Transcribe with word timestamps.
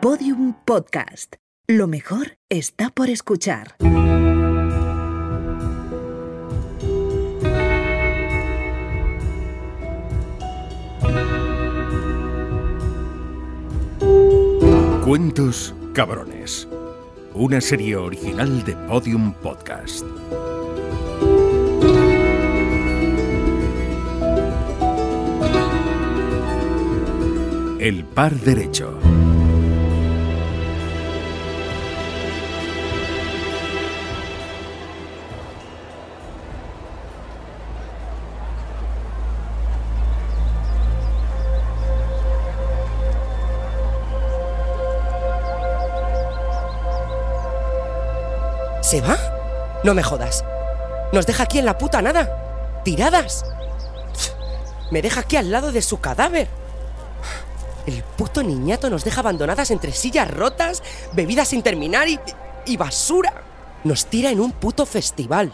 Podium 0.00 0.54
Podcast. 0.64 1.36
Lo 1.66 1.86
mejor 1.86 2.38
está 2.48 2.88
por 2.88 3.10
escuchar. 3.10 3.76
Cuentos 15.04 15.74
Cabrones. 15.92 16.66
Una 17.34 17.60
serie 17.60 17.96
original 17.96 18.64
de 18.64 18.74
Podium 18.88 19.34
Podcast. 19.34 20.06
El 27.78 28.06
par 28.06 28.34
derecho. 28.40 28.98
¿Se 48.90 49.00
va? 49.00 49.16
No 49.84 49.94
me 49.94 50.02
jodas. 50.02 50.44
Nos 51.12 51.24
deja 51.24 51.44
aquí 51.44 51.60
en 51.60 51.64
la 51.64 51.78
puta 51.78 52.02
nada. 52.02 52.80
Tiradas. 52.82 53.44
Me 54.90 55.00
deja 55.00 55.20
aquí 55.20 55.36
al 55.36 55.52
lado 55.52 55.70
de 55.70 55.80
su 55.80 56.00
cadáver. 56.00 56.48
El 57.86 58.02
puto 58.02 58.42
niñato 58.42 58.90
nos 58.90 59.04
deja 59.04 59.20
abandonadas 59.20 59.70
entre 59.70 59.92
sillas 59.92 60.28
rotas, 60.28 60.82
bebidas 61.12 61.46
sin 61.46 61.62
terminar 61.62 62.08
y, 62.08 62.18
y 62.66 62.76
basura. 62.76 63.32
Nos 63.84 64.06
tira 64.06 64.30
en 64.30 64.40
un 64.40 64.50
puto 64.50 64.84
festival. 64.84 65.52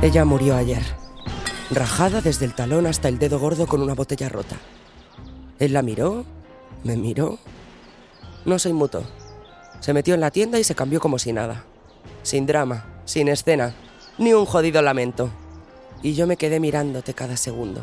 Ella 0.00 0.24
murió 0.24 0.56
ayer, 0.56 0.82
rajada 1.70 2.22
desde 2.22 2.46
el 2.46 2.54
talón 2.54 2.86
hasta 2.86 3.08
el 3.08 3.18
dedo 3.18 3.38
gordo 3.38 3.66
con 3.66 3.82
una 3.82 3.92
botella 3.92 4.30
rota. 4.30 4.56
Él 5.60 5.74
la 5.74 5.82
miró, 5.82 6.24
me 6.84 6.96
miró. 6.96 7.38
No 8.46 8.58
soy 8.58 8.72
muto. 8.72 9.04
Se 9.80 9.92
metió 9.92 10.14
en 10.14 10.20
la 10.20 10.30
tienda 10.30 10.58
y 10.58 10.64
se 10.64 10.74
cambió 10.74 11.00
como 11.00 11.18
si 11.18 11.34
nada. 11.34 11.64
Sin 12.22 12.46
drama, 12.46 12.86
sin 13.04 13.28
escena, 13.28 13.74
ni 14.16 14.32
un 14.32 14.46
jodido 14.46 14.80
lamento. 14.80 15.30
Y 16.02 16.14
yo 16.14 16.26
me 16.26 16.38
quedé 16.38 16.60
mirándote 16.60 17.12
cada 17.12 17.36
segundo, 17.36 17.82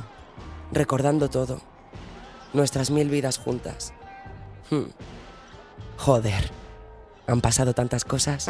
recordando 0.71 1.29
todo. 1.29 1.61
Nuestras 2.51 2.89
mil 2.89 3.09
vidas 3.09 3.37
juntas. 3.37 3.93
Hmm. 4.71 4.89
Joder, 5.97 6.49
han 7.27 7.41
pasado 7.41 7.75
tantas 7.75 8.05
cosas. 8.05 8.49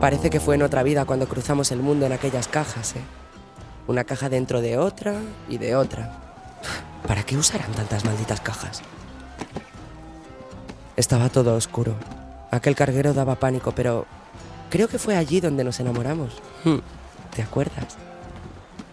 Parece 0.00 0.30
que 0.30 0.38
fue 0.38 0.54
en 0.54 0.62
otra 0.62 0.84
vida 0.84 1.04
cuando 1.04 1.26
cruzamos 1.26 1.72
el 1.72 1.80
mundo 1.80 2.06
en 2.06 2.12
aquellas 2.12 2.46
cajas, 2.46 2.94
¿eh? 2.94 3.02
Una 3.88 4.04
caja 4.04 4.28
dentro 4.28 4.60
de 4.60 4.78
otra 4.78 5.14
y 5.48 5.58
de 5.58 5.74
otra. 5.74 6.12
¿Para 7.06 7.22
qué 7.24 7.36
usarán 7.36 7.72
tantas 7.72 8.04
malditas 8.04 8.40
cajas? 8.40 8.82
Estaba 10.96 11.28
todo 11.28 11.54
oscuro. 11.56 11.94
Aquel 12.50 12.74
carguero 12.76 13.14
daba 13.14 13.34
pánico, 13.36 13.72
pero 13.72 14.06
creo 14.70 14.88
que 14.88 14.98
fue 14.98 15.16
allí 15.16 15.40
donde 15.40 15.64
nos 15.64 15.80
enamoramos. 15.80 16.34
Hmm, 16.64 16.78
¿Te 17.34 17.42
acuerdas? 17.42 17.96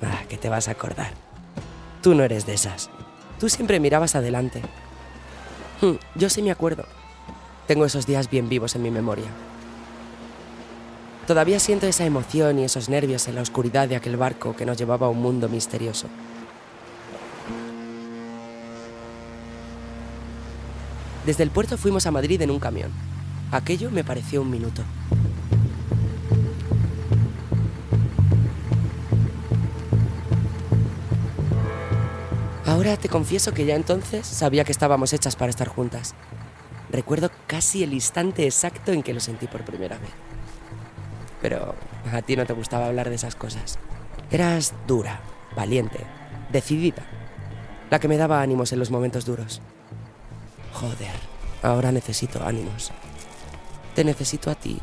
Ah, 0.01 0.23
que 0.29 0.37
te 0.37 0.49
vas 0.49 0.67
a 0.67 0.71
acordar. 0.71 1.11
Tú 2.01 2.15
no 2.15 2.23
eres 2.23 2.45
de 2.45 2.53
esas. 2.53 2.89
Tú 3.39 3.49
siempre 3.49 3.79
mirabas 3.79 4.15
adelante. 4.15 4.61
Hmm, 5.81 5.95
Yo 6.15 6.29
sí 6.29 6.41
me 6.41 6.51
acuerdo. 6.51 6.85
Tengo 7.67 7.85
esos 7.85 8.05
días 8.05 8.29
bien 8.29 8.47
vivos 8.47 8.75
en 8.75 8.83
mi 8.83 8.91
memoria. 8.91 9.25
Todavía 11.27 11.59
siento 11.59 11.87
esa 11.87 12.05
emoción 12.05 12.59
y 12.59 12.65
esos 12.65 12.87
nervios 12.87 13.27
en 13.27 13.33
la 13.33 13.41
oscuridad 13.41 13.87
de 13.87 13.95
aquel 13.95 14.15
barco 14.15 14.55
que 14.55 14.65
nos 14.65 14.77
llevaba 14.77 15.07
a 15.07 15.09
un 15.09 15.21
mundo 15.21 15.49
misterioso. 15.49 16.07
Desde 21.25 21.41
el 21.41 21.49
puerto 21.49 21.77
fuimos 21.77 22.05
a 22.05 22.11
Madrid 22.11 22.39
en 22.43 22.51
un 22.51 22.59
camión. 22.59 22.91
Aquello 23.51 23.89
me 23.89 24.03
pareció 24.03 24.43
un 24.43 24.51
minuto. 24.51 24.83
Ahora 32.67 32.97
te 32.97 33.09
confieso 33.09 33.51
que 33.51 33.65
ya 33.65 33.75
entonces 33.75 34.27
sabía 34.27 34.63
que 34.63 34.71
estábamos 34.71 35.11
hechas 35.13 35.35
para 35.35 35.49
estar 35.49 35.69
juntas. 35.69 36.13
Recuerdo 36.91 37.31
casi 37.47 37.81
el 37.81 37.93
instante 37.93 38.45
exacto 38.45 38.91
en 38.91 39.01
que 39.01 39.13
lo 39.13 39.19
sentí 39.19 39.47
por 39.47 39.65
primera 39.65 39.97
vez. 39.97 40.24
Pero 41.45 41.75
a 42.11 42.23
ti 42.23 42.35
no 42.35 42.43
te 42.47 42.53
gustaba 42.53 42.87
hablar 42.87 43.07
de 43.07 43.17
esas 43.17 43.35
cosas. 43.35 43.77
Eras 44.31 44.73
dura, 44.87 45.19
valiente, 45.55 45.99
decidida. 46.51 47.03
La 47.91 47.99
que 47.99 48.07
me 48.07 48.17
daba 48.17 48.41
ánimos 48.41 48.73
en 48.73 48.79
los 48.79 48.89
momentos 48.89 49.25
duros. 49.25 49.61
Joder, 50.73 51.13
ahora 51.61 51.91
necesito 51.91 52.43
ánimos. 52.43 52.91
Te 53.93 54.03
necesito 54.03 54.49
a 54.49 54.55
ti. 54.55 54.79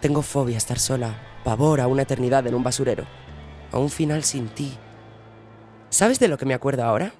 Tengo 0.00 0.22
fobia 0.22 0.54
a 0.54 0.64
estar 0.64 0.78
sola, 0.78 1.18
pavor 1.44 1.82
a 1.82 1.88
una 1.88 2.04
eternidad 2.04 2.46
en 2.46 2.54
un 2.54 2.62
basurero, 2.62 3.04
a 3.70 3.78
un 3.78 3.90
final 3.90 4.24
sin 4.24 4.48
ti. 4.48 4.78
¿Sabes 5.90 6.18
de 6.20 6.28
lo 6.28 6.38
que 6.38 6.46
me 6.46 6.54
acuerdo 6.54 6.84
ahora? 6.84 7.12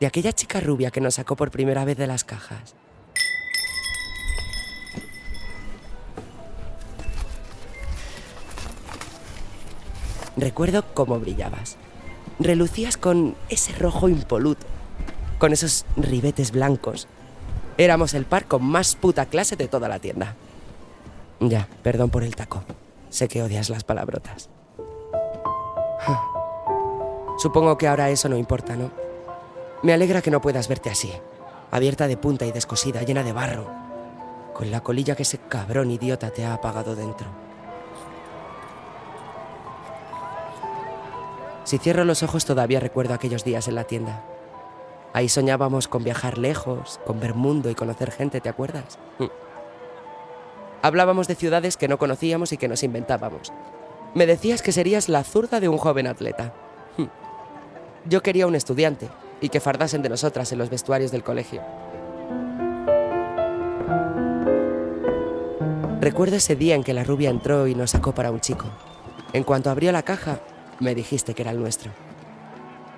De 0.00 0.06
aquella 0.06 0.32
chica 0.32 0.58
rubia 0.60 0.90
que 0.90 1.02
nos 1.02 1.16
sacó 1.16 1.36
por 1.36 1.50
primera 1.50 1.84
vez 1.84 1.98
de 1.98 2.06
las 2.06 2.24
cajas. 2.24 2.74
Recuerdo 10.36 10.84
cómo 10.92 11.18
brillabas. 11.18 11.76
Relucías 12.38 12.96
con 12.98 13.34
ese 13.48 13.72
rojo 13.72 14.08
impoluto, 14.08 14.66
con 15.38 15.52
esos 15.52 15.86
ribetes 15.96 16.50
blancos. 16.50 17.08
Éramos 17.78 18.12
el 18.12 18.26
par 18.26 18.46
con 18.46 18.62
más 18.62 18.96
puta 18.96 19.26
clase 19.26 19.56
de 19.56 19.68
toda 19.68 19.88
la 19.88 19.98
tienda. 19.98 20.34
Ya, 21.40 21.68
perdón 21.82 22.10
por 22.10 22.22
el 22.22 22.36
taco. 22.36 22.62
Sé 23.08 23.28
que 23.28 23.42
odias 23.42 23.70
las 23.70 23.84
palabrotas. 23.84 24.50
Supongo 27.38 27.78
que 27.78 27.88
ahora 27.88 28.10
eso 28.10 28.28
no 28.28 28.36
importa, 28.36 28.76
¿no? 28.76 28.90
Me 29.82 29.92
alegra 29.92 30.22
que 30.22 30.30
no 30.30 30.40
puedas 30.40 30.68
verte 30.68 30.90
así, 30.90 31.12
abierta 31.70 32.08
de 32.08 32.16
punta 32.16 32.46
y 32.46 32.52
descosida, 32.52 33.02
llena 33.02 33.22
de 33.22 33.32
barro, 33.32 33.70
con 34.54 34.70
la 34.70 34.82
colilla 34.82 35.16
que 35.16 35.22
ese 35.22 35.38
cabrón 35.38 35.90
idiota 35.90 36.30
te 36.30 36.44
ha 36.44 36.54
apagado 36.54 36.96
dentro. 36.96 37.45
Si 41.66 41.78
cierro 41.78 42.04
los 42.04 42.22
ojos 42.22 42.44
todavía 42.44 42.78
recuerdo 42.78 43.12
aquellos 43.12 43.42
días 43.42 43.66
en 43.66 43.74
la 43.74 43.82
tienda. 43.82 44.22
Ahí 45.12 45.28
soñábamos 45.28 45.88
con 45.88 46.04
viajar 46.04 46.38
lejos, 46.38 47.00
con 47.04 47.18
ver 47.18 47.34
mundo 47.34 47.68
y 47.70 47.74
conocer 47.74 48.12
gente, 48.12 48.40
¿te 48.40 48.48
acuerdas? 48.48 49.00
Mm. 49.18 49.24
Hablábamos 50.82 51.26
de 51.26 51.34
ciudades 51.34 51.76
que 51.76 51.88
no 51.88 51.98
conocíamos 51.98 52.52
y 52.52 52.56
que 52.56 52.68
nos 52.68 52.84
inventábamos. 52.84 53.52
Me 54.14 54.26
decías 54.26 54.62
que 54.62 54.70
serías 54.70 55.08
la 55.08 55.24
zurda 55.24 55.58
de 55.58 55.68
un 55.68 55.76
joven 55.76 56.06
atleta. 56.06 56.54
Mm. 56.98 57.06
Yo 58.08 58.22
quería 58.22 58.46
un 58.46 58.54
estudiante 58.54 59.08
y 59.40 59.48
que 59.48 59.58
fardasen 59.58 60.02
de 60.02 60.08
nosotras 60.08 60.52
en 60.52 60.58
los 60.58 60.70
vestuarios 60.70 61.10
del 61.10 61.24
colegio. 61.24 61.62
Recuerdo 66.00 66.36
ese 66.36 66.54
día 66.54 66.76
en 66.76 66.84
que 66.84 66.94
la 66.94 67.02
rubia 67.02 67.30
entró 67.30 67.66
y 67.66 67.74
nos 67.74 67.90
sacó 67.90 68.14
para 68.14 68.30
un 68.30 68.38
chico. 68.38 68.66
En 69.32 69.42
cuanto 69.42 69.68
abrió 69.68 69.90
la 69.90 70.04
caja, 70.04 70.38
me 70.80 70.94
dijiste 70.94 71.34
que 71.34 71.42
era 71.42 71.50
el 71.50 71.58
nuestro. 71.58 71.92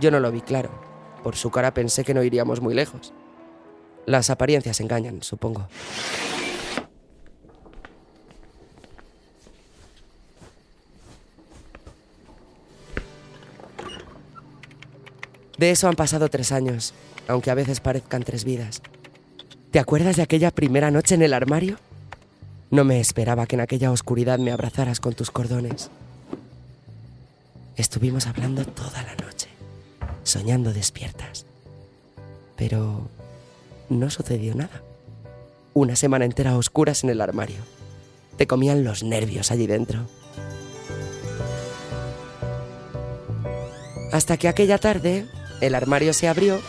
Yo 0.00 0.10
no 0.10 0.20
lo 0.20 0.30
vi 0.30 0.40
claro. 0.40 0.70
Por 1.22 1.36
su 1.36 1.50
cara 1.50 1.74
pensé 1.74 2.04
que 2.04 2.14
no 2.14 2.22
iríamos 2.22 2.60
muy 2.60 2.74
lejos. 2.74 3.12
Las 4.06 4.30
apariencias 4.30 4.80
engañan, 4.80 5.22
supongo. 5.22 5.68
De 15.58 15.72
eso 15.72 15.88
han 15.88 15.96
pasado 15.96 16.28
tres 16.28 16.52
años, 16.52 16.94
aunque 17.26 17.50
a 17.50 17.54
veces 17.54 17.80
parezcan 17.80 18.22
tres 18.22 18.44
vidas. 18.44 18.80
¿Te 19.72 19.80
acuerdas 19.80 20.16
de 20.16 20.22
aquella 20.22 20.52
primera 20.52 20.92
noche 20.92 21.16
en 21.16 21.22
el 21.22 21.34
armario? 21.34 21.78
No 22.70 22.84
me 22.84 23.00
esperaba 23.00 23.46
que 23.46 23.56
en 23.56 23.60
aquella 23.60 23.90
oscuridad 23.90 24.38
me 24.38 24.52
abrazaras 24.52 25.00
con 25.00 25.14
tus 25.14 25.32
cordones. 25.32 25.90
Estuvimos 27.78 28.26
hablando 28.26 28.64
toda 28.64 29.04
la 29.04 29.14
noche, 29.24 29.48
soñando 30.24 30.72
despiertas. 30.72 31.46
Pero 32.56 33.08
no 33.88 34.10
sucedió 34.10 34.56
nada. 34.56 34.82
Una 35.74 35.94
semana 35.94 36.24
entera 36.24 36.50
a 36.50 36.56
oscuras 36.56 37.04
en 37.04 37.10
el 37.10 37.20
armario. 37.20 37.60
Te 38.36 38.48
comían 38.48 38.82
los 38.82 39.04
nervios 39.04 39.52
allí 39.52 39.68
dentro. 39.68 40.08
Hasta 44.12 44.36
que 44.38 44.48
aquella 44.48 44.78
tarde 44.78 45.28
el 45.60 45.76
armario 45.76 46.12
se 46.12 46.26
abrió 46.26 46.60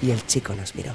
y 0.00 0.12
el 0.12 0.26
chico 0.26 0.54
nos 0.54 0.74
miró. 0.74 0.94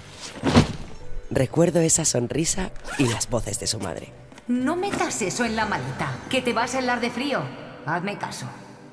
Recuerdo 1.29 1.79
esa 1.79 2.05
sonrisa 2.05 2.71
y 2.97 3.07
las 3.07 3.29
voces 3.29 3.59
de 3.59 3.67
su 3.67 3.79
madre. 3.79 4.11
No 4.47 4.75
metas 4.75 5.21
eso 5.21 5.45
en 5.45 5.55
la 5.55 5.67
maleta, 5.67 6.11
que 6.27 6.41
te 6.41 6.53
vas 6.53 6.73
a 6.73 6.79
helar 6.79 7.01
de 7.01 7.11
frío. 7.11 7.43
Hazme 7.85 8.17
caso. 8.17 8.47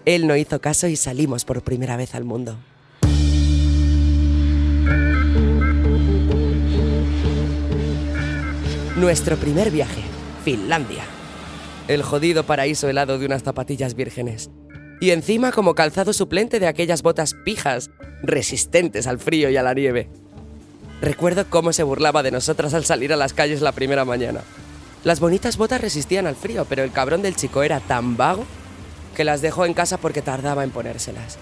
Él 0.06 0.28
no 0.28 0.36
hizo 0.36 0.60
caso 0.60 0.86
y 0.86 0.94
salimos 0.94 1.44
por 1.44 1.62
primera 1.62 1.96
vez 1.96 2.14
al 2.14 2.22
mundo. 2.22 2.56
Nuestro 8.96 9.36
primer 9.36 9.72
viaje, 9.72 10.02
Finlandia. 10.44 11.02
El 11.88 12.04
jodido 12.04 12.44
paraíso 12.44 12.88
helado 12.88 13.18
de 13.18 13.26
unas 13.26 13.42
zapatillas 13.42 13.94
vírgenes. 13.94 14.48
Y 15.00 15.10
encima 15.10 15.50
como 15.50 15.74
calzado 15.74 16.12
suplente 16.12 16.60
de 16.60 16.68
aquellas 16.68 17.02
botas 17.02 17.34
pijas, 17.44 17.90
resistentes 18.22 19.08
al 19.08 19.18
frío 19.18 19.50
y 19.50 19.56
a 19.56 19.64
la 19.64 19.74
nieve. 19.74 20.08
Recuerdo 21.02 21.46
cómo 21.50 21.72
se 21.72 21.82
burlaba 21.82 22.22
de 22.22 22.30
nosotras 22.30 22.74
al 22.74 22.84
salir 22.84 23.12
a 23.12 23.16
las 23.16 23.34
calles 23.34 23.60
la 23.60 23.72
primera 23.72 24.04
mañana. 24.04 24.42
Las 25.02 25.18
bonitas 25.18 25.56
botas 25.56 25.80
resistían 25.80 26.28
al 26.28 26.36
frío, 26.36 26.64
pero 26.68 26.84
el 26.84 26.92
cabrón 26.92 27.22
del 27.22 27.34
chico 27.34 27.64
era 27.64 27.80
tan 27.80 28.16
vago 28.16 28.46
que 29.16 29.24
las 29.24 29.40
dejó 29.40 29.64
en 29.64 29.72
casa 29.72 29.96
porque 29.96 30.20
tardaba 30.20 30.62
en 30.62 30.70
ponérselas. 30.70 31.38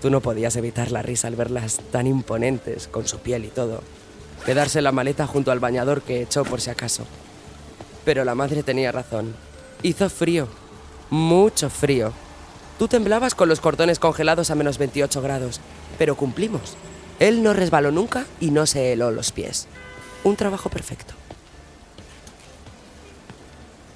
Tú 0.00 0.08
no 0.08 0.22
podías 0.22 0.56
evitar 0.56 0.90
la 0.90 1.02
risa 1.02 1.28
al 1.28 1.36
verlas 1.36 1.78
tan 1.92 2.06
imponentes, 2.06 2.88
con 2.88 3.06
su 3.06 3.18
piel 3.18 3.44
y 3.44 3.48
todo. 3.48 3.82
Quedarse 4.46 4.80
la 4.80 4.90
maleta 4.90 5.26
junto 5.26 5.52
al 5.52 5.60
bañador 5.60 6.00
que 6.00 6.22
echó 6.22 6.44
por 6.44 6.62
si 6.62 6.70
acaso. 6.70 7.04
Pero 8.06 8.24
la 8.24 8.34
madre 8.34 8.62
tenía 8.62 8.90
razón. 8.90 9.34
Hizo 9.82 10.08
frío. 10.08 10.48
Mucho 11.10 11.68
frío. 11.68 12.12
Tú 12.78 12.88
temblabas 12.88 13.34
con 13.34 13.50
los 13.50 13.60
cordones 13.60 13.98
congelados 13.98 14.50
a 14.50 14.54
menos 14.54 14.78
28 14.78 15.20
grados. 15.20 15.60
Pero 15.98 16.16
cumplimos. 16.16 16.74
Él 17.20 17.42
no 17.42 17.52
resbaló 17.52 17.90
nunca 17.90 18.24
y 18.40 18.50
no 18.50 18.64
se 18.64 18.92
heló 18.92 19.10
los 19.10 19.30
pies. 19.30 19.68
Un 20.24 20.36
trabajo 20.36 20.70
perfecto. 20.70 21.12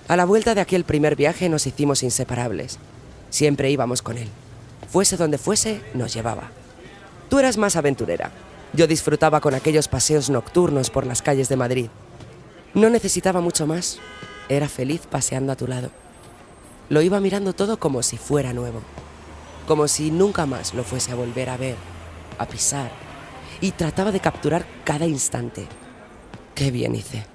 A 0.08 0.16
la 0.16 0.26
vuelta 0.26 0.54
de 0.54 0.60
aquel 0.60 0.84
primer 0.84 1.16
viaje 1.16 1.48
nos 1.48 1.66
hicimos 1.66 2.02
inseparables. 2.02 2.78
Siempre 3.30 3.70
íbamos 3.70 4.02
con 4.02 4.18
él. 4.18 4.28
Fuese 4.88 5.16
donde 5.16 5.38
fuese, 5.38 5.82
nos 5.94 6.14
llevaba. 6.14 6.50
Tú 7.28 7.38
eras 7.38 7.58
más 7.58 7.76
aventurera. 7.76 8.30
Yo 8.72 8.86
disfrutaba 8.86 9.40
con 9.40 9.54
aquellos 9.54 9.88
paseos 9.88 10.30
nocturnos 10.30 10.90
por 10.90 11.06
las 11.06 11.22
calles 11.22 11.48
de 11.48 11.56
Madrid. 11.56 11.88
No 12.74 12.90
necesitaba 12.90 13.40
mucho 13.40 13.66
más. 13.66 13.98
Era 14.48 14.68
feliz 14.68 15.02
paseando 15.10 15.52
a 15.52 15.56
tu 15.56 15.66
lado. 15.66 15.90
Lo 16.88 17.02
iba 17.02 17.20
mirando 17.20 17.52
todo 17.52 17.78
como 17.78 18.02
si 18.02 18.16
fuera 18.16 18.52
nuevo. 18.52 18.80
Como 19.66 19.88
si 19.88 20.10
nunca 20.10 20.46
más 20.46 20.72
lo 20.72 20.84
fuese 20.84 21.12
a 21.12 21.16
volver 21.16 21.50
a 21.50 21.58
ver, 21.58 21.76
a 22.38 22.46
pisar. 22.46 22.90
Y 23.60 23.72
trataba 23.72 24.12
de 24.12 24.20
capturar 24.20 24.64
cada 24.84 25.06
instante. 25.06 25.66
Qué 26.54 26.70
bien 26.70 26.94
hice. 26.94 27.26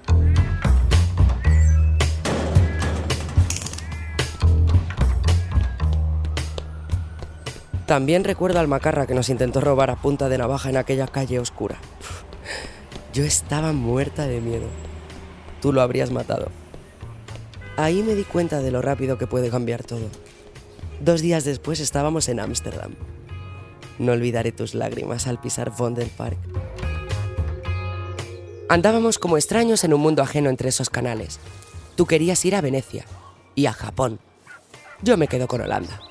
También 7.93 8.23
recuerdo 8.23 8.59
al 8.59 8.67
macarra 8.67 9.05
que 9.05 9.13
nos 9.13 9.29
intentó 9.29 9.61
robar 9.61 9.91
a 9.91 10.01
punta 10.01 10.27
de 10.27 10.39
navaja 10.39 10.67
en 10.67 10.77
aquella 10.77 11.05
calle 11.05 11.37
oscura. 11.37 11.77
Yo 13.13 13.23
estaba 13.23 13.71
muerta 13.71 14.25
de 14.25 14.41
miedo. 14.41 14.65
Tú 15.61 15.71
lo 15.71 15.79
habrías 15.79 16.09
matado. 16.09 16.47
Ahí 17.77 18.01
me 18.01 18.15
di 18.15 18.23
cuenta 18.23 18.61
de 18.61 18.71
lo 18.71 18.81
rápido 18.81 19.19
que 19.19 19.27
puede 19.27 19.51
cambiar 19.51 19.83
todo. 19.83 20.07
Dos 21.01 21.21
días 21.21 21.43
después 21.43 21.79
estábamos 21.79 22.29
en 22.29 22.39
Ámsterdam. 22.39 22.95
No 23.99 24.13
olvidaré 24.13 24.51
tus 24.51 24.73
lágrimas 24.73 25.27
al 25.27 25.39
pisar 25.39 25.71
Park. 26.17 26.39
Andábamos 28.69 29.19
como 29.19 29.37
extraños 29.37 29.83
en 29.83 29.93
un 29.93 30.01
mundo 30.01 30.23
ajeno 30.23 30.49
entre 30.49 30.69
esos 30.69 30.89
canales. 30.89 31.39
Tú 31.95 32.07
querías 32.07 32.43
ir 32.43 32.55
a 32.55 32.61
Venecia 32.61 33.05
y 33.53 33.67
a 33.67 33.71
Japón. 33.71 34.17
Yo 35.03 35.15
me 35.15 35.27
quedo 35.27 35.47
con 35.47 35.61
Holanda. 35.61 36.01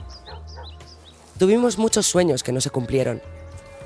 Tuvimos 1.43 1.77
muchos 1.77 2.07
sueños 2.07 2.45
que 2.45 2.53
no 2.53 2.61
se 2.61 2.71
cumplieron, 2.71 3.21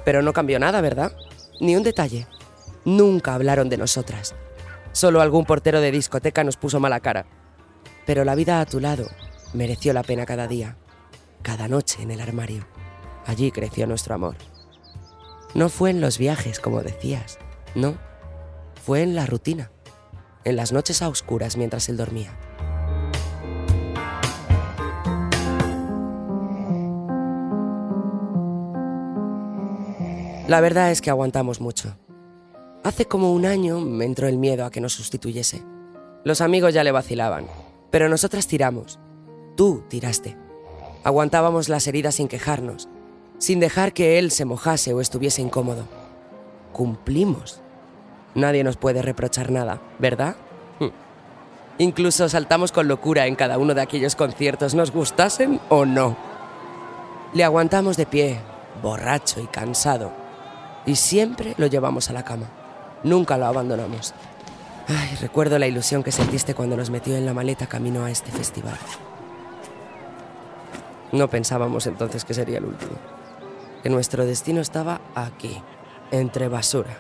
pero 0.05 0.21
no 0.21 0.35
cambió 0.35 0.59
nada, 0.59 0.83
¿verdad? 0.83 1.17
Ni 1.59 1.75
un 1.75 1.83
detalle. 1.83 2.27
Nunca 2.85 3.33
hablaron 3.33 3.71
de 3.71 3.79
nosotras. 3.79 4.35
Solo 4.93 5.23
algún 5.23 5.47
portero 5.47 5.81
de 5.81 5.91
discoteca 5.91 6.45
nos 6.45 6.59
puso 6.59 6.81
mala 6.81 7.01
cara. 7.01 7.25
Pero 8.05 8.27
la 8.27 8.35
vida 8.35 8.61
a 8.61 8.67
tu 8.67 8.79
lado 8.79 9.07
mereció 9.55 9.95
la 9.95 10.03
pena 10.03 10.27
cada 10.27 10.47
día, 10.47 10.77
cada 11.41 11.67
noche 11.67 12.03
en 12.03 12.11
el 12.11 12.21
armario. 12.21 12.69
Allí 13.25 13.51
creció 13.53 13.87
nuestro 13.87 14.15
amor. 14.15 14.37
No 15.55 15.71
fue 15.71 15.89
en 15.89 16.03
los 16.03 16.19
viajes, 16.19 16.61
como 16.61 16.83
decías, 16.83 17.39
no. 17.75 17.97
Fue 18.85 19.01
en 19.01 19.15
la 19.15 19.25
rutina, 19.25 19.71
en 20.45 20.57
las 20.57 20.73
noches 20.73 21.01
a 21.01 21.09
oscuras 21.09 21.57
mientras 21.57 21.89
él 21.89 21.97
dormía. 21.97 22.39
La 30.49 30.61
verdad 30.61 30.93
es 30.93 31.01
que 31.01 31.11
aguantamos 31.11 31.61
mucho. 31.61 31.97
Hace 32.85 33.07
como 33.07 33.33
un 33.33 33.47
año 33.47 33.81
me 33.81 34.05
entró 34.05 34.29
el 34.29 34.39
miedo 34.39 34.65
a 34.65 34.71
que 34.71 34.81
nos 34.81 34.93
sustituyese. 34.93 35.65
Los 36.23 36.41
amigos 36.41 36.73
ya 36.73 36.85
le 36.85 36.93
vacilaban, 36.93 37.47
pero 37.91 38.09
nosotras 38.09 38.47
tiramos. 38.47 39.01
Tú 39.57 39.83
tiraste. 39.89 40.37
Aguantábamos 41.03 41.69
las 41.69 41.89
heridas 41.89 42.15
sin 42.15 42.29
quejarnos, 42.29 42.89
sin 43.39 43.59
dejar 43.59 43.93
que 43.93 44.21
él 44.21 44.31
se 44.31 44.45
mojase 44.45 44.95
o 44.95 45.01
estuviese 45.01 45.43
incómodo. 45.43 45.89
Cumplimos. 46.73 47.61
Nadie 48.37 48.63
nos 48.63 48.77
puede 48.77 49.03
reprochar 49.03 49.51
nada, 49.51 49.83
¿verdad? 49.99 50.37
Hm. 50.79 50.91
Incluso 51.79 52.29
saltamos 52.29 52.71
con 52.71 52.87
locura 52.87 53.27
en 53.27 53.35
cada 53.35 53.59
uno 53.59 53.75
de 53.75 53.81
aquellos 53.81 54.15
conciertos, 54.15 54.77
nos 54.77 54.93
gustasen 54.93 55.61
o 55.71 55.85
no. 55.85 56.17
Le 57.35 57.43
aguantamos 57.43 57.97
de 57.97 58.07
pie, 58.07 58.39
borracho 58.81 59.41
y 59.41 59.47
cansado 59.49 60.26
y 60.87 60.95
siempre 60.95 61.55
lo 61.59 61.67
llevamos 61.67 62.09
a 62.09 62.13
la 62.13 62.25
cama. 62.25 62.47
Nunca 63.03 63.37
lo 63.37 63.47
abandonamos. 63.47 64.15
Ay, 64.89 65.17
recuerdo 65.21 65.59
la 65.59 65.67
ilusión 65.67 66.05
que 66.05 66.13
sentiste 66.13 66.55
cuando 66.55 66.77
nos 66.77 66.91
metió 66.91 67.17
en 67.17 67.27
la 67.27 67.35
maleta 67.35 67.67
camino 67.67 68.05
a 68.05 68.11
este 68.11 68.31
festival. 68.31 68.79
No 71.13 71.29
pensábamos 71.29 71.87
entonces 71.87 72.25
que 72.25 72.35
sería 72.35 72.59
el 72.59 72.65
último. 72.65 72.93
Que 73.83 73.91
nuestro 73.91 74.25
destino 74.25 74.61
estaba 74.61 75.01
aquí, 75.15 75.61
entre 76.13 76.49
basura. 76.49 76.99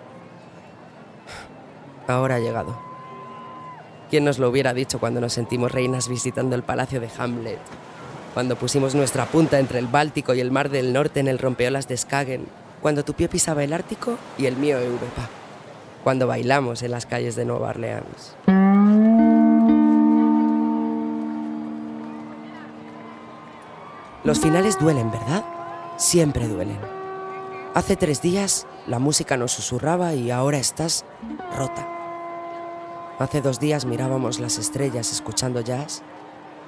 Ahora 2.08 2.36
ha 2.36 2.40
llegado. 2.40 2.76
¿Quién 4.10 4.24
nos 4.24 4.38
lo 4.38 4.48
hubiera 4.48 4.74
dicho 4.74 5.00
cuando 5.00 5.20
nos 5.20 5.32
sentimos 5.32 5.72
reinas 5.72 6.08
visitando 6.08 6.54
el 6.54 6.62
palacio 6.62 7.00
de 7.00 7.10
Hamlet? 7.18 7.58
Cuando 8.34 8.56
pusimos 8.56 8.94
nuestra 8.94 9.26
punta 9.26 9.58
entre 9.58 9.78
el 9.78 9.86
Báltico 9.86 10.34
y 10.34 10.40
el 10.40 10.50
Mar 10.50 10.70
del 10.70 10.92
Norte 10.92 11.20
en 11.20 11.28
el 11.28 11.38
rompeolas 11.38 11.88
de 11.88 11.96
Skagen 11.96 12.46
cuando 12.86 13.04
tu 13.04 13.14
pie 13.14 13.28
pisaba 13.28 13.64
el 13.64 13.72
Ártico 13.72 14.16
y 14.38 14.46
el 14.46 14.56
mío 14.56 14.78
Europa, 14.78 15.28
cuando 16.04 16.28
bailamos 16.28 16.84
en 16.84 16.92
las 16.92 17.04
calles 17.04 17.34
de 17.34 17.44
Nueva 17.44 17.70
Orleans. 17.70 18.36
Los 24.22 24.38
finales 24.38 24.78
duelen, 24.78 25.10
¿verdad? 25.10 25.44
Siempre 25.96 26.46
duelen. 26.46 26.78
Hace 27.74 27.96
tres 27.96 28.22
días 28.22 28.68
la 28.86 29.00
música 29.00 29.36
nos 29.36 29.50
susurraba 29.50 30.14
y 30.14 30.30
ahora 30.30 30.58
estás 30.58 31.04
rota. 31.58 31.88
Hace 33.18 33.40
dos 33.40 33.58
días 33.58 33.84
mirábamos 33.84 34.38
las 34.38 34.58
estrellas 34.58 35.10
escuchando 35.10 35.60
jazz 35.60 36.04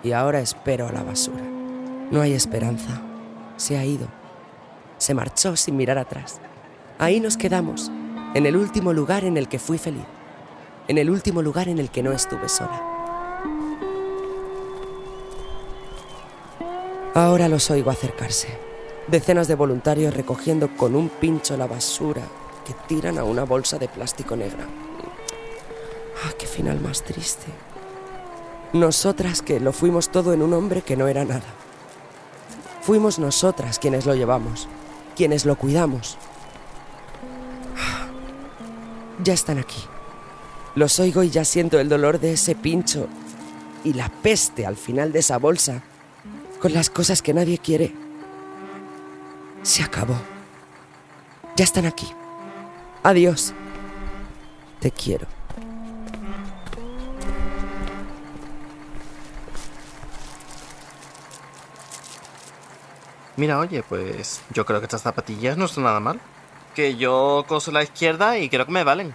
y 0.03 0.11
ahora 0.11 0.41
espero 0.41 0.89
a 0.89 0.93
la 0.93 1.05
basura. 1.05 1.45
No 2.11 2.23
hay 2.23 2.33
esperanza. 2.33 3.01
Se 3.57 3.79
ha 3.79 3.85
ido 3.85 4.18
se 4.99 5.15
marchó 5.15 5.57
sin 5.57 5.77
mirar 5.77 5.99
atrás. 5.99 6.41
Ahí 6.99 7.21
nos 7.21 7.37
quedamos, 7.37 7.91
en 8.35 8.47
el 8.47 8.57
último 8.57 8.93
lugar 8.93 9.25
en 9.25 9.37
el 9.37 9.49
que 9.49 9.59
fui 9.59 9.79
feliz, 9.79 10.05
en 10.89 10.99
el 10.99 11.11
último 11.11 11.43
lugar 11.43 11.69
en 11.69 11.79
el 11.79 11.91
que 11.91 12.03
no 12.03 12.13
estuve 12.13 12.49
sola. 12.49 12.83
Ahora 17.15 17.49
los 17.49 17.71
oigo 17.71 17.91
acercarse, 17.91 18.49
decenas 19.09 19.49
de 19.49 19.55
voluntarios 19.55 20.15
recogiendo 20.15 20.77
con 20.77 20.95
un 20.95 21.09
pincho 21.09 21.57
la 21.57 21.67
basura 21.67 22.23
que 22.67 22.75
tiran 22.87 23.19
a 23.19 23.25
una 23.25 23.45
bolsa 23.45 23.79
de 23.79 23.89
plástico 23.89 24.37
negra. 24.37 24.67
¡Ah, 26.25 26.33
qué 26.39 26.47
final 26.47 26.81
más 26.81 27.03
triste! 27.03 27.47
Nosotras 28.73 29.41
que 29.41 29.61
lo 29.61 29.73
fuimos 29.73 30.11
todo 30.11 30.33
en 30.33 30.43
un 30.43 30.53
hombre 30.53 30.83
que 30.83 30.97
no 30.97 31.09
era 31.09 31.25
nada. 31.25 31.47
Fuimos 32.83 33.19
nosotras 33.19 33.79
quienes 33.79 34.05
lo 34.05 34.15
llevamos, 34.15 34.69
quienes 35.19 35.45
lo 35.45 35.57
cuidamos. 35.57 36.17
Ya 39.25 39.35
están 39.35 39.59
aquí. 39.59 39.83
Los 40.77 41.01
oigo 41.01 41.25
y 41.25 41.31
ya 41.31 41.45
siento 41.45 41.81
el 41.81 41.89
dolor 41.89 42.21
de 42.21 42.35
ese 42.35 42.55
pincho 42.55 43.09
y 43.83 43.95
la 43.95 44.11
peste 44.11 44.65
al 44.65 44.77
final 44.77 45.11
de 45.11 45.19
esa 45.19 45.39
bolsa 45.39 45.83
con 46.61 46.73
las 46.73 46.89
cosas 46.89 47.21
que 47.21 47.35
nadie 47.35 47.59
quiere. 47.59 47.93
Se 49.65 49.83
acabó. 49.83 50.15
Ya 51.57 51.65
están 51.65 51.85
aquí. 51.85 52.07
Adiós. 53.03 53.55
Te 54.79 54.93
quiero. 54.93 55.38
Mira, 63.39 63.61
oye, 63.61 63.85
pues 63.89 64.43
yo 64.53 64.67
creo 64.67 64.81
que 64.81 64.87
estas 64.87 65.03
zapatillas 65.03 65.57
no 65.57 65.69
son 65.69 65.85
nada 65.85 66.01
mal. 66.01 66.19
Que 66.75 66.97
yo 66.97 67.45
coso 67.47 67.71
la 67.71 67.85
izquierda 67.85 68.37
y 68.37 68.49
creo 68.49 68.67
que 68.67 68.73
me 68.73 68.83
valen. 68.83 69.15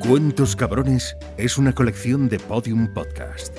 Cuentos 0.00 0.56
Cabrones 0.56 1.16
es 1.36 1.56
una 1.56 1.72
colección 1.72 2.28
de 2.28 2.40
Podium 2.40 2.92
Podcast. 2.92 3.56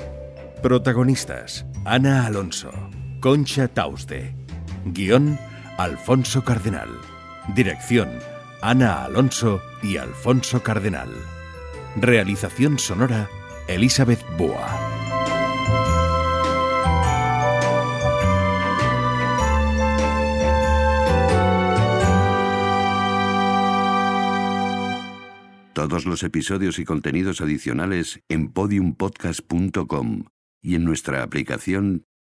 Protagonistas: 0.62 1.66
Ana 1.86 2.26
Alonso, 2.26 2.72
Concha 3.22 3.70
Tauste. 3.70 4.45
Guión: 4.86 5.39
Alfonso 5.77 6.44
Cardenal. 6.44 6.89
Dirección: 7.56 8.10
Ana 8.62 9.04
Alonso 9.04 9.62
y 9.82 9.98
Alfonso 9.98 10.62
Cardenal. 10.62 11.10
Realización 11.96 12.77
sonora: 12.77 13.27
Elizabeth 13.68 14.24
Boa. 14.38 14.68
Todos 25.74 26.06
los 26.06 26.24
episodios 26.24 26.80
y 26.80 26.86
contenidos 26.86 27.42
adicionales 27.42 28.22
en 28.30 28.50
podiumpodcast.com 28.50 30.25
y 30.62 30.75
en 30.75 30.86
nuestra 30.86 31.22
aplicación 31.22 32.06